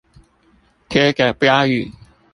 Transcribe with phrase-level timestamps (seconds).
[0.89, 1.95] 貼著標語